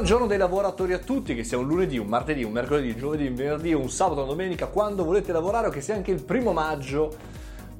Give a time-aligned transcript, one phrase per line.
[0.00, 3.26] Buongiorno dei lavoratori a tutti, che sia un lunedì, un martedì, un mercoledì, un giovedì,
[3.26, 6.54] un venerdì, un sabato, una domenica, quando volete lavorare o che sia anche il primo
[6.54, 7.14] maggio.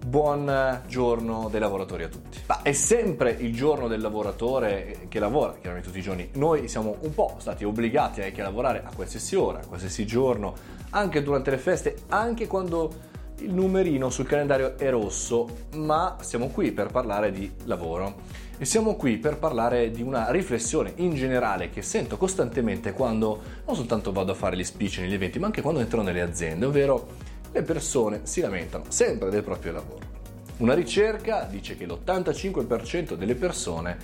[0.05, 2.39] Buon giorno dei lavoratori a tutti.
[2.45, 6.29] Ma è sempre il giorno del lavoratore che lavora, chiaramente tutti i giorni.
[6.35, 10.55] Noi siamo un po' stati obbligati anche a lavorare a qualsiasi ora, a qualsiasi giorno,
[10.91, 12.93] anche durante le feste, anche quando
[13.41, 18.95] il numerino sul calendario è rosso, ma siamo qui per parlare di lavoro e siamo
[18.97, 24.33] qui per parlare di una riflessione in generale che sento costantemente quando non soltanto vado
[24.33, 27.09] a fare gli speech negli eventi, ma anche quando entro nelle aziende, ovvero
[27.53, 30.19] le persone si lamentano sempre del proprio lavoro.
[30.59, 33.97] Una ricerca dice che l'85% delle persone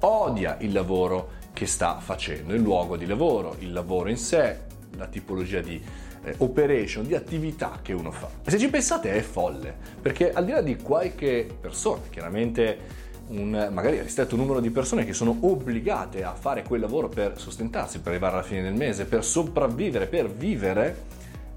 [0.00, 4.58] odia il lavoro che sta facendo, il luogo di lavoro, il lavoro in sé,
[4.96, 5.82] la tipologia di
[6.38, 8.28] operation, di attività che uno fa.
[8.44, 13.70] E se ci pensate è folle, perché al di là di qualche persona, chiaramente un
[13.72, 18.12] magari ristretto numero di persone che sono obbligate a fare quel lavoro per sostentarsi, per
[18.12, 21.04] arrivare alla fine del mese, per sopravvivere, per vivere,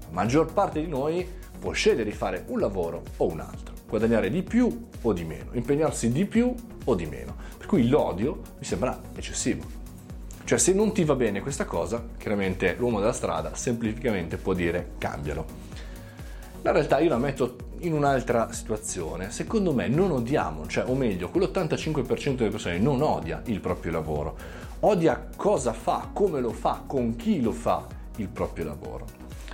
[0.00, 1.26] la maggior parte di noi
[1.58, 5.50] può scegliere di fare un lavoro o un altro, guadagnare di più o di meno,
[5.52, 7.36] impegnarsi di più o di meno.
[7.56, 9.76] Per cui l'odio mi sembra eccessivo.
[10.48, 14.92] Cioè se non ti va bene questa cosa, chiaramente l'uomo della strada semplicemente può dire
[14.96, 15.44] cambialo.
[16.62, 19.30] La realtà io la metto in un'altra situazione.
[19.30, 24.38] Secondo me non odiamo, cioè o meglio, quell'85% delle persone non odia il proprio lavoro,
[24.80, 29.04] odia cosa fa, come lo fa, con chi lo fa il proprio lavoro.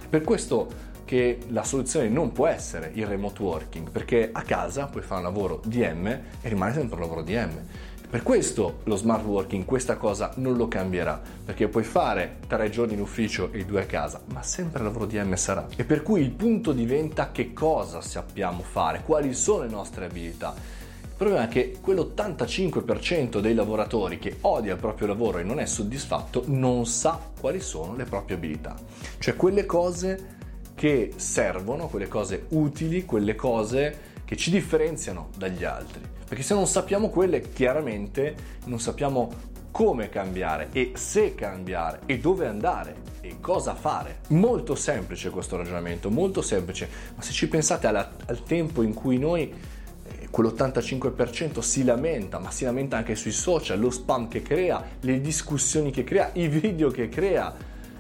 [0.09, 5.03] Per questo che la soluzione non può essere il remote working, perché a casa puoi
[5.03, 7.61] fare un lavoro DM e rimane sempre un lavoro DM.
[8.09, 12.95] Per questo lo smart working questa cosa non lo cambierà, perché puoi fare tre giorni
[12.95, 15.67] in ufficio e due a casa, ma sempre il lavoro DM sarà.
[15.75, 20.55] E per cui il punto diventa che cosa sappiamo fare, quali sono le nostre abilità.
[21.03, 25.65] Il problema è che quell'85% dei lavoratori che odia il proprio lavoro e non è
[25.67, 28.75] soddisfatto non sa quali sono le proprie abilità,
[29.19, 30.33] cioè quelle cose
[30.75, 36.01] che servono, quelle cose utili, quelle cose che ci differenziano dagli altri.
[36.29, 38.35] Perché se non sappiamo quelle, chiaramente
[38.65, 44.21] non sappiamo come cambiare e se cambiare e dove andare e cosa fare.
[44.29, 49.19] Molto semplice questo ragionamento, molto semplice, ma se ci pensate alla, al tempo in cui
[49.19, 54.83] noi eh, quell'85% si lamenta, ma si lamenta anche sui social, lo spam che crea,
[55.01, 57.55] le discussioni che crea, i video che crea,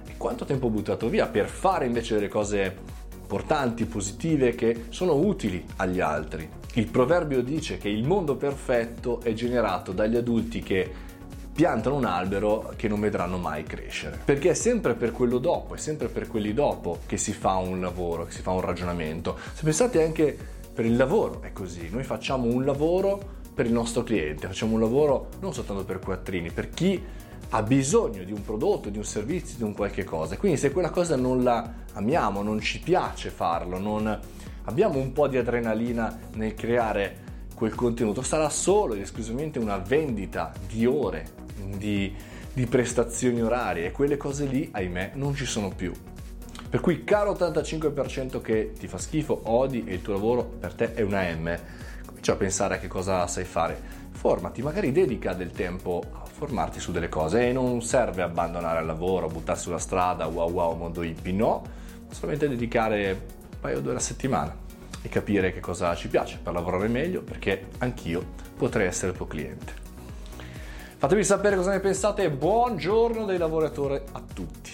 [0.06, 5.65] e quanto tempo buttato via per fare invece delle cose importanti, positive, che sono utili
[5.77, 6.47] agli altri.
[6.75, 10.93] Il proverbio dice che il mondo perfetto è generato dagli adulti che
[11.55, 14.21] piantano un albero che non vedranno mai crescere.
[14.23, 17.81] Perché è sempre per quello dopo, è sempre per quelli dopo che si fa un
[17.81, 19.39] lavoro, che si fa un ragionamento.
[19.55, 20.37] Se pensate anche
[20.75, 21.89] per il lavoro, è così.
[21.91, 26.51] Noi facciamo un lavoro per il nostro cliente, facciamo un lavoro non soltanto per quattrini,
[26.51, 27.01] per chi
[27.50, 30.37] ha bisogno di un prodotto, di un servizio, di un qualche cosa.
[30.37, 34.19] Quindi se quella cosa non la amiamo, non ci piace farlo, non
[34.65, 37.22] abbiamo un po' di adrenalina nel creare
[37.55, 41.27] quel contenuto, sarà solo ed esclusivamente una vendita di ore,
[41.77, 42.12] di,
[42.53, 45.93] di prestazioni orarie e quelle cose lì, ahimè, non ci sono più.
[46.69, 50.94] Per cui, caro 85% che ti fa schifo, odi e il tuo lavoro per te
[50.94, 51.56] è una M,
[52.31, 54.03] a pensare a che cosa sai fare.
[54.12, 58.87] Formati, magari dedica del tempo a formarti su delle cose e non serve abbandonare il
[58.87, 61.62] lavoro, buttarsi sulla strada, wow wow mondo hippie, no,
[62.11, 64.57] solamente dedicare un paio d'ore a settimana
[65.03, 68.25] e capire che cosa ci piace per lavorare meglio perché anch'io
[68.56, 69.83] potrei essere il tuo cliente.
[70.97, 74.73] Fatemi sapere cosa ne pensate buongiorno dei lavoratori a tutti,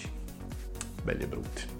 [1.03, 1.70] belli e brutti.